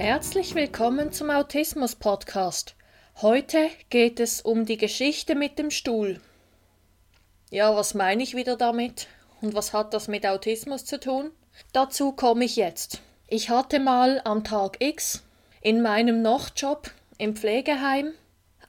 Herzlich 0.00 0.54
willkommen 0.54 1.12
zum 1.12 1.28
Autismus 1.28 1.94
Podcast. 1.94 2.74
Heute 3.20 3.68
geht 3.90 4.18
es 4.18 4.40
um 4.40 4.64
die 4.64 4.78
Geschichte 4.78 5.34
mit 5.34 5.58
dem 5.58 5.70
Stuhl. 5.70 6.22
Ja, 7.50 7.76
was 7.76 7.92
meine 7.92 8.22
ich 8.22 8.34
wieder 8.34 8.56
damit? 8.56 9.08
Und 9.42 9.52
was 9.52 9.74
hat 9.74 9.92
das 9.92 10.08
mit 10.08 10.26
Autismus 10.26 10.86
zu 10.86 10.98
tun? 10.98 11.32
Dazu 11.74 12.12
komme 12.12 12.46
ich 12.46 12.56
jetzt. 12.56 13.02
Ich 13.28 13.50
hatte 13.50 13.78
mal 13.78 14.22
am 14.24 14.42
Tag 14.42 14.78
X 14.80 15.22
in 15.60 15.82
meinem 15.82 16.22
Nachtjob 16.22 16.90
im 17.18 17.36
Pflegeheim 17.36 18.14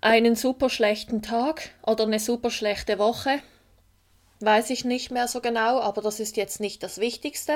einen 0.02 0.36
super 0.36 0.70
schlechten 0.70 1.22
Tag 1.22 1.70
oder 1.82 2.04
eine 2.04 2.20
super 2.20 2.52
schlechte 2.52 3.00
Woche. 3.00 3.40
Weiß 4.42 4.70
ich 4.70 4.84
nicht 4.84 5.12
mehr 5.12 5.30
so 5.30 5.40
genau, 5.40 5.80
aber 5.80 6.02
das 6.02 6.20
ist 6.20 6.36
jetzt 6.36 6.60
nicht 6.60 6.84
das 6.84 6.98
Wichtigste. 6.98 7.54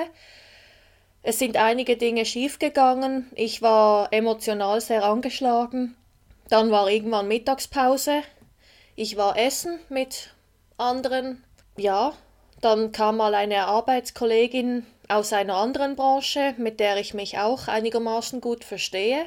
Es 1.28 1.40
sind 1.40 1.58
einige 1.58 1.98
Dinge 1.98 2.24
schiefgegangen. 2.24 3.26
Ich 3.34 3.64
war 3.64 4.14
emotional 4.14 4.80
sehr 4.80 5.04
angeschlagen. 5.04 5.96
Dann 6.50 6.70
war 6.70 6.88
irgendwann 6.88 7.28
Mittagspause. 7.28 8.22
Ich 8.96 9.18
war 9.18 9.36
essen 9.36 9.80
mit 9.90 10.30
anderen. 10.78 11.44
Ja, 11.78 12.14
dann 12.62 12.92
kam 12.92 13.18
mal 13.18 13.34
eine 13.34 13.66
Arbeitskollegin 13.66 14.86
aus 15.08 15.34
einer 15.34 15.56
anderen 15.56 15.96
Branche, 15.96 16.54
mit 16.60 16.80
der 16.80 16.98
ich 16.98 17.16
mich 17.16 17.40
auch 17.40 17.68
einigermaßen 17.68 18.40
gut 18.40 18.64
verstehe. 18.64 19.26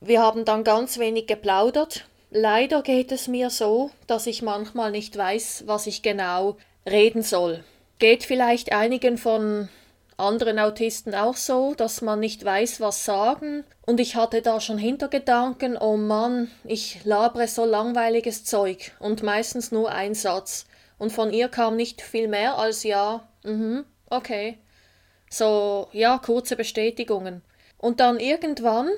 Wir 0.00 0.20
haben 0.20 0.44
dann 0.44 0.64
ganz 0.64 0.98
wenig 0.98 1.28
geplaudert. 1.28 2.06
Leider 2.32 2.82
geht 2.82 3.12
es 3.12 3.28
mir 3.28 3.50
so, 3.50 3.92
dass 4.08 4.26
ich 4.26 4.42
manchmal 4.42 4.90
nicht 4.90 5.16
weiß, 5.16 5.62
was 5.66 5.86
ich 5.86 6.02
genau 6.02 6.56
reden 6.84 7.22
soll. 7.22 7.62
Geht 8.00 8.24
vielleicht 8.24 8.72
einigen 8.72 9.16
von 9.16 9.68
anderen 10.16 10.58
Autisten 10.58 11.14
auch 11.14 11.36
so, 11.36 11.74
dass 11.74 12.00
man 12.00 12.20
nicht 12.20 12.44
weiß, 12.44 12.80
was 12.80 13.04
sagen. 13.04 13.64
Und 13.84 14.00
ich 14.00 14.16
hatte 14.16 14.42
da 14.42 14.60
schon 14.60 14.78
Hintergedanken, 14.78 15.76
oh 15.76 15.96
Mann, 15.96 16.50
ich 16.64 17.04
labere 17.04 17.48
so 17.48 17.64
langweiliges 17.64 18.44
Zeug 18.44 18.92
und 18.98 19.22
meistens 19.22 19.72
nur 19.72 19.92
ein 19.92 20.14
Satz. 20.14 20.66
Und 20.98 21.12
von 21.12 21.32
ihr 21.32 21.48
kam 21.48 21.76
nicht 21.76 22.00
viel 22.00 22.28
mehr 22.28 22.58
als 22.58 22.82
ja, 22.82 23.28
mhm, 23.44 23.84
okay. 24.08 24.58
So, 25.28 25.88
ja, 25.92 26.18
kurze 26.18 26.56
Bestätigungen. 26.56 27.42
Und 27.78 28.00
dann 28.00 28.18
irgendwann 28.18 28.88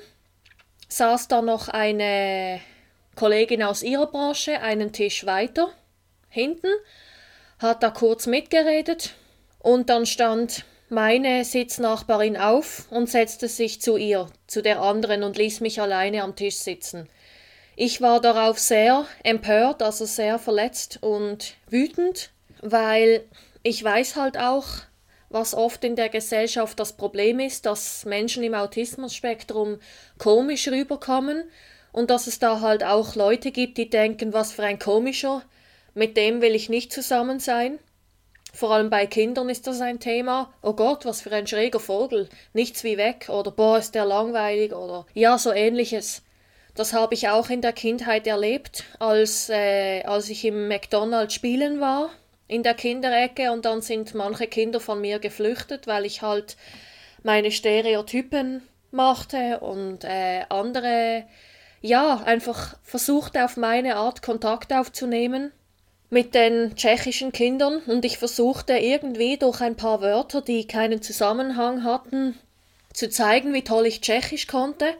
saß 0.87 1.27
da 1.27 1.41
noch 1.41 1.67
eine 1.67 2.61
Kollegin 3.15 3.63
aus 3.63 3.83
ihrer 3.83 4.07
Branche 4.07 4.61
einen 4.61 4.93
Tisch 4.93 5.25
weiter 5.25 5.69
hinten, 6.29 6.69
hat 7.59 7.83
da 7.83 7.89
kurz 7.89 8.27
mitgeredet 8.27 9.15
und 9.59 9.89
dann 9.89 10.05
stand 10.05 10.63
meine 10.89 11.45
Sitznachbarin 11.45 12.37
auf 12.37 12.87
und 12.89 13.09
setzte 13.09 13.47
sich 13.47 13.81
zu 13.81 13.97
ihr, 13.97 14.27
zu 14.47 14.61
der 14.61 14.81
anderen 14.81 15.23
und 15.23 15.37
ließ 15.37 15.61
mich 15.61 15.79
alleine 15.81 16.23
am 16.23 16.35
Tisch 16.35 16.57
sitzen. 16.57 17.07
Ich 17.75 18.01
war 18.01 18.19
darauf 18.19 18.59
sehr 18.59 19.05
empört, 19.23 19.81
also 19.81 20.05
sehr 20.05 20.39
verletzt 20.39 20.99
und 21.01 21.53
wütend, 21.69 22.31
weil 22.61 23.23
ich 23.63 23.83
weiß 23.83 24.15
halt 24.15 24.37
auch, 24.37 24.65
was 25.29 25.53
oft 25.53 25.83
in 25.83 25.95
der 25.95 26.09
Gesellschaft 26.09 26.79
das 26.79 26.93
Problem 26.93 27.39
ist, 27.39 27.65
dass 27.65 28.05
Menschen 28.05 28.43
im 28.43 28.55
Autismusspektrum 28.55 29.79
komisch 30.17 30.67
rüberkommen 30.67 31.43
und 31.91 32.09
dass 32.09 32.27
es 32.27 32.39
da 32.39 32.61
halt 32.61 32.83
auch 32.83 33.15
Leute 33.15 33.51
gibt, 33.51 33.77
die 33.77 33.89
denken, 33.89 34.33
was 34.33 34.51
für 34.51 34.63
ein 34.63 34.79
komischer, 34.79 35.43
mit 35.93 36.17
dem 36.17 36.41
will 36.41 36.55
ich 36.55 36.69
nicht 36.69 36.91
zusammen 36.91 37.39
sein. 37.39 37.79
Vor 38.53 38.71
allem 38.71 38.89
bei 38.89 39.05
Kindern 39.05 39.49
ist 39.49 39.67
das 39.67 39.81
ein 39.81 39.99
Thema. 39.99 40.51
Oh 40.61 40.73
Gott, 40.73 41.05
was 41.05 41.21
für 41.21 41.31
ein 41.31 41.47
schräger 41.47 41.79
Vogel. 41.79 42.29
Nichts 42.53 42.83
wie 42.83 42.97
weg. 42.97 43.27
Oder 43.29 43.51
boah, 43.51 43.77
ist 43.77 43.95
der 43.95 44.05
langweilig. 44.05 44.73
Oder 44.73 45.05
ja, 45.13 45.37
so 45.37 45.51
ähnliches. 45.51 46.23
Das 46.75 46.93
habe 46.93 47.13
ich 47.13 47.29
auch 47.29 47.49
in 47.49 47.61
der 47.61 47.73
Kindheit 47.73 48.25
erlebt, 48.27 48.85
als, 48.99 49.49
äh, 49.49 50.03
als 50.03 50.29
ich 50.29 50.45
im 50.45 50.67
McDonald's 50.67 51.33
spielen 51.33 51.79
war, 51.79 52.09
in 52.47 52.63
der 52.63 52.73
Kinderecke. 52.73 53.51
Und 53.51 53.65
dann 53.65 53.81
sind 53.81 54.13
manche 54.15 54.47
Kinder 54.47 54.79
von 54.79 55.01
mir 55.01 55.19
geflüchtet, 55.19 55.87
weil 55.87 56.05
ich 56.05 56.21
halt 56.21 56.57
meine 57.23 57.51
Stereotypen 57.51 58.61
machte 58.91 59.59
und 59.59 60.03
äh, 60.03 60.45
andere, 60.49 61.25
ja, 61.81 62.21
einfach 62.25 62.77
versuchte 62.81 63.43
auf 63.45 63.57
meine 63.57 63.95
Art 63.95 64.21
Kontakt 64.21 64.73
aufzunehmen 64.73 65.51
mit 66.09 66.33
den 66.33 66.75
tschechischen 66.75 67.31
Kindern 67.31 67.81
und 67.85 68.03
ich 68.03 68.17
versuchte 68.17 68.73
irgendwie 68.73 69.37
durch 69.37 69.61
ein 69.61 69.75
paar 69.75 70.01
Wörter, 70.01 70.41
die 70.41 70.65
keinen 70.65 71.01
Zusammenhang 71.01 71.83
hatten, 71.83 72.37
zu 72.93 73.09
zeigen, 73.09 73.53
wie 73.53 73.63
toll 73.63 73.85
ich 73.85 74.01
Tschechisch 74.01 74.47
konnte. 74.47 74.95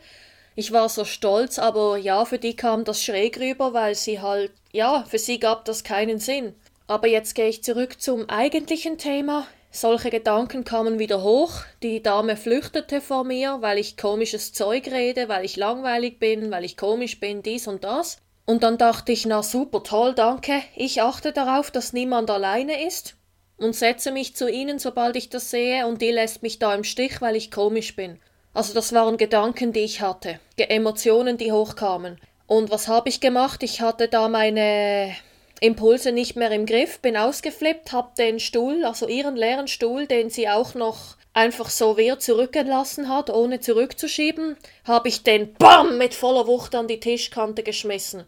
Ich 0.56 0.72
war 0.72 0.90
so 0.90 1.06
stolz, 1.06 1.58
aber 1.58 1.98
ja, 1.98 2.26
für 2.26 2.38
die 2.38 2.56
kam 2.56 2.84
das 2.84 3.04
schräg 3.04 3.40
rüber, 3.40 3.74
weil 3.74 3.96
sie 3.96 4.20
halt, 4.20 4.52
ja, 4.72 5.06
für 5.08 5.18
sie 5.18 5.40
gab 5.40 5.66
das 5.66 5.84
keinen 5.84 6.20
Sinn. 6.20 6.54
Aber 6.86 7.08
jetzt 7.08 7.34
gehe 7.34 7.48
ich 7.48 7.64
zurück 7.64 8.02
zum 8.02 8.30
eigentlichen 8.30 8.98
Thema. 8.98 9.48
Solche 9.72 10.10
Gedanken 10.10 10.64
kamen 10.64 10.98
wieder 10.98 11.22
hoch. 11.22 11.62
Die 11.84 12.02
Dame 12.02 12.36
flüchtete 12.36 13.02
vor 13.02 13.24
mir, 13.24 13.58
weil 13.62 13.78
ich 13.78 13.98
komisches 13.98 14.52
Zeug 14.52 14.88
rede, 14.88 15.30
weil 15.30 15.46
ich 15.46 15.56
langweilig 15.56 16.20
bin, 16.20 16.50
weil 16.50 16.66
ich 16.66 16.76
komisch 16.76 17.20
bin, 17.20 17.44
dies 17.44 17.68
und 17.68 17.84
das. 17.84 18.18
Und 18.50 18.64
dann 18.64 18.80
dachte 18.80 19.12
ich, 19.12 19.28
na 19.28 19.44
super, 19.44 19.84
toll, 19.84 20.16
danke. 20.16 20.64
Ich 20.76 21.04
achte 21.04 21.34
darauf, 21.34 21.70
dass 21.70 21.94
niemand 21.94 22.32
alleine 22.32 22.84
ist 22.88 23.14
und 23.58 23.76
setze 23.76 24.12
mich 24.12 24.36
zu 24.36 24.50
ihnen, 24.50 24.80
sobald 24.80 25.16
ich 25.18 25.30
das 25.30 25.52
sehe, 25.52 25.86
und 25.86 26.02
die 26.02 26.10
lässt 26.10 26.42
mich 26.42 26.58
da 26.58 26.74
im 26.74 26.84
Stich, 26.84 27.22
weil 27.22 27.36
ich 27.36 27.52
komisch 27.52 27.96
bin. 27.96 28.20
Also 28.56 28.74
das 28.74 28.92
waren 28.92 29.18
Gedanken, 29.18 29.72
die 29.72 29.82
ich 29.82 30.02
hatte, 30.02 30.40
Emotionen, 30.58 31.38
die 31.38 31.52
hochkamen. 31.52 32.20
Und 32.48 32.72
was 32.72 32.88
habe 32.88 33.10
ich 33.10 33.22
gemacht? 33.22 33.62
Ich 33.62 33.82
hatte 33.82 34.08
da 34.08 34.28
meine 34.28 35.16
Impulse 35.62 36.12
nicht 36.12 36.36
mehr 36.36 36.50
im 36.50 36.66
Griff, 36.66 37.02
bin 37.02 37.18
ausgeflippt, 37.18 37.92
habe 37.92 38.16
den 38.18 38.40
Stuhl, 38.40 38.84
also 38.84 39.08
ihren 39.08 39.36
leeren 39.36 39.68
Stuhl, 39.68 40.08
den 40.08 40.32
sie 40.32 40.50
auch 40.50 40.74
noch 40.74 41.18
einfach 41.36 41.70
so 41.70 41.98
wer 41.98 42.18
zurückgelassen 42.18 43.10
hat, 43.10 43.30
ohne 43.30 43.60
zurückzuschieben, 43.60 44.58
habe 44.86 45.08
ich 45.08 45.22
den 45.22 45.54
BAM 45.54 46.00
mit 46.00 46.16
voller 46.16 46.48
Wucht 46.48 46.74
an 46.74 46.88
die 46.88 47.00
Tischkante 47.00 47.62
geschmissen. 47.62 48.26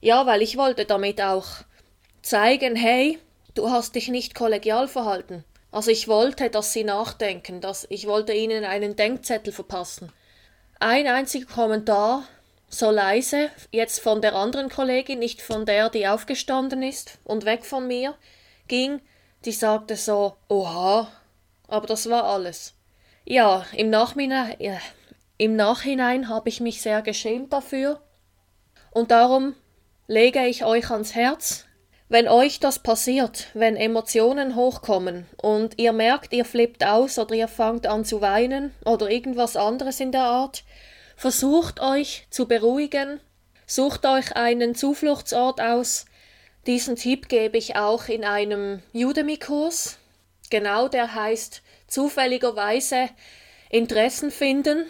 Ja, 0.00 0.26
weil 0.26 0.42
ich 0.42 0.56
wollte 0.56 0.84
damit 0.84 1.20
auch 1.20 1.46
zeigen, 2.22 2.76
hey, 2.76 3.18
du 3.54 3.70
hast 3.70 3.94
dich 3.94 4.08
nicht 4.08 4.34
kollegial 4.34 4.86
verhalten. 4.88 5.44
Also 5.70 5.90
ich 5.90 6.08
wollte, 6.08 6.50
dass 6.50 6.72
sie 6.72 6.84
nachdenken, 6.84 7.60
dass 7.60 7.86
ich 7.90 8.06
wollte 8.06 8.32
ihnen 8.32 8.64
einen 8.64 8.96
Denkzettel 8.96 9.52
verpassen. 9.52 10.12
Ein 10.80 11.06
einziger 11.06 11.52
Kommentar, 11.52 12.24
so 12.68 12.90
leise, 12.90 13.50
jetzt 13.72 14.00
von 14.00 14.22
der 14.22 14.34
anderen 14.34 14.68
Kollegin, 14.68 15.18
nicht 15.18 15.42
von 15.42 15.66
der, 15.66 15.90
die 15.90 16.06
aufgestanden 16.06 16.82
ist 16.82 17.18
und 17.24 17.44
weg 17.44 17.64
von 17.64 17.86
mir, 17.86 18.14
ging, 18.68 19.00
die 19.44 19.52
sagte 19.52 19.96
so, 19.96 20.36
oha, 20.48 21.10
aber 21.66 21.86
das 21.86 22.08
war 22.08 22.24
alles. 22.24 22.74
Ja, 23.24 23.66
im 23.72 23.90
Nachhinein, 23.90 24.56
ja, 24.58 24.78
im 25.36 25.56
Nachhinein 25.56 26.28
habe 26.28 26.48
ich 26.48 26.60
mich 26.60 26.80
sehr 26.80 27.02
geschämt 27.02 27.52
dafür 27.52 28.00
und 28.90 29.10
darum 29.10 29.54
lege 30.08 30.46
ich 30.46 30.64
euch 30.64 30.90
ans 30.90 31.14
Herz, 31.14 31.66
wenn 32.08 32.28
euch 32.28 32.60
das 32.60 32.78
passiert, 32.78 33.48
wenn 33.52 33.76
Emotionen 33.76 34.56
hochkommen 34.56 35.26
und 35.36 35.78
ihr 35.78 35.92
merkt, 35.92 36.32
ihr 36.32 36.46
flippt 36.46 36.82
aus 36.82 37.18
oder 37.18 37.34
ihr 37.34 37.46
fangt 37.46 37.86
an 37.86 38.06
zu 38.06 38.22
weinen 38.22 38.74
oder 38.86 39.10
irgendwas 39.10 39.54
anderes 39.54 40.00
in 40.00 40.10
der 40.10 40.22
Art, 40.22 40.64
versucht 41.14 41.80
euch 41.80 42.26
zu 42.30 42.48
beruhigen, 42.48 43.20
sucht 43.66 44.06
euch 44.06 44.34
einen 44.34 44.74
Zufluchtsort 44.74 45.60
aus. 45.60 46.06
Diesen 46.66 46.96
Tipp 46.96 47.28
gebe 47.28 47.58
ich 47.58 47.76
auch 47.76 48.08
in 48.08 48.24
einem 48.24 48.80
Udemy-Kurs. 48.94 49.98
Genau, 50.48 50.88
der 50.88 51.14
heißt 51.14 51.60
zufälligerweise 51.86 53.10
Interessen 53.68 54.30
finden. 54.30 54.86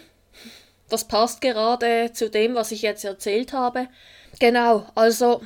Das 0.87 1.05
passt 1.05 1.41
gerade 1.41 2.13
zu 2.13 2.29
dem, 2.29 2.55
was 2.55 2.71
ich 2.71 2.81
jetzt 2.81 3.03
erzählt 3.03 3.51
habe. 3.51 3.89
Genau, 4.37 4.85
also 4.95 5.41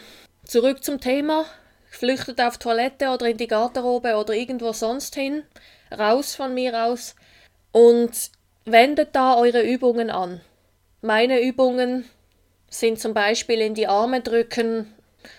zurück 0.46 0.84
zum 0.84 1.00
Thema. 1.00 1.46
Flüchtet 1.90 2.42
auf 2.42 2.58
Toilette 2.58 3.10
oder 3.10 3.28
in 3.28 3.38
die 3.38 3.48
Garderobe 3.48 4.16
oder 4.16 4.34
irgendwo 4.34 4.74
sonst 4.74 5.16
hin. 5.16 5.44
Raus 5.92 6.36
von 6.36 6.54
mir 6.54 6.86
aus. 6.86 7.16
Und 7.72 8.32
wendet 8.66 9.16
da 9.16 9.38
eure 9.38 9.62
Übungen 9.62 10.10
an. 10.10 10.42
Meine 11.02 11.42
Übungen 11.42 12.06
sind 12.70 13.00
zum 13.00 13.14
Beispiel 13.14 13.62
in 13.62 13.76
die 13.76 13.88
Arme 13.88 14.22
drücken 14.22 14.94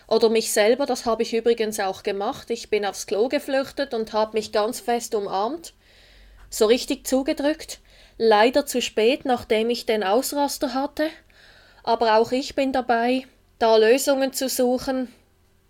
oder 0.07 0.29
mich 0.31 0.53
selber, 0.53 0.87
das 0.87 1.07
habe 1.07 1.23
ich 1.23 1.35
übrigens 1.35 1.81
auch 1.81 2.03
gemacht. 2.03 2.51
Ich 2.51 2.71
bin 2.71 2.85
aufs 2.87 3.07
Klo 3.07 3.29
geflüchtet 3.29 3.95
und 3.95 4.13
habe 4.13 4.37
mich 4.37 4.53
ganz 4.53 4.81
fest 4.81 5.15
umarmt, 5.15 5.75
so 6.51 6.67
richtig 6.67 7.07
zugedrückt. 7.07 7.81
Leider 8.17 8.65
zu 8.67 8.81
spät, 8.81 9.25
nachdem 9.25 9.71
ich 9.71 9.87
den 9.87 10.05
Ausraster 10.05 10.75
hatte. 10.75 11.09
Aber 11.83 12.19
auch 12.19 12.33
ich 12.33 12.55
bin 12.55 12.73
dabei, 12.73 13.27
da 13.59 13.77
Lösungen 13.77 14.33
zu 14.33 14.49
suchen, 14.49 15.13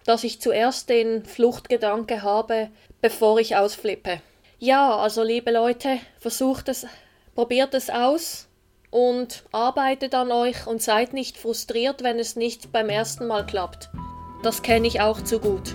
dass 0.04 0.24
ich 0.24 0.40
zuerst 0.40 0.88
den 0.88 1.24
Fluchtgedanke 1.24 2.22
habe, 2.22 2.70
bevor 3.00 3.38
ich 3.38 3.56
ausflippe. 3.56 4.20
Ja, 4.58 4.96
also 4.96 5.22
liebe 5.22 5.50
Leute, 5.50 5.98
versucht 6.18 6.68
es, 6.68 6.86
probiert 7.34 7.74
es 7.74 7.90
aus 7.90 8.48
und 8.90 9.44
arbeitet 9.52 10.14
an 10.14 10.30
euch 10.30 10.66
und 10.66 10.82
seid 10.82 11.12
nicht 11.12 11.36
frustriert, 11.36 12.02
wenn 12.02 12.18
es 12.18 12.36
nicht 12.36 12.70
beim 12.70 12.88
ersten 12.88 13.26
Mal 13.26 13.44
klappt. 13.44 13.90
Das 14.42 14.62
kenne 14.62 14.86
ich 14.86 15.00
auch 15.00 15.22
zu 15.22 15.40
gut. 15.40 15.74